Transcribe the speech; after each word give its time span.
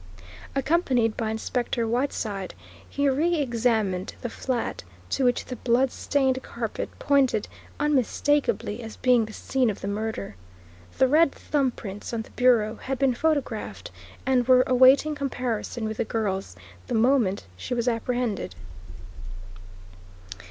Accompanied 0.55 1.15
by 1.15 1.29
Inspector 1.29 1.87
Whiteside, 1.87 2.55
he 2.89 3.07
reexamined 3.07 4.15
the 4.21 4.31
flat 4.31 4.83
to 5.11 5.23
which 5.23 5.45
the 5.45 5.57
bloodstained 5.57 6.41
carpet 6.41 6.89
pointed 6.97 7.47
unmistakably 7.79 8.81
as 8.81 8.97
being 8.97 9.25
the 9.25 9.31
scene 9.33 9.69
of 9.69 9.81
the 9.81 9.87
murder. 9.87 10.35
The 10.97 11.07
red 11.07 11.31
thumb 11.31 11.69
prints 11.69 12.13
on 12.15 12.23
the 12.23 12.31
bureau 12.31 12.77
had 12.77 12.97
been 12.97 13.13
photographed 13.13 13.91
and 14.25 14.47
were 14.47 14.63
awaiting 14.65 15.13
comparison 15.13 15.85
with 15.85 15.97
the 15.97 16.03
girl's 16.05 16.55
the 16.87 16.95
moment 16.95 17.45
she 17.55 17.75
was 17.75 17.87
apprehended. 17.87 18.55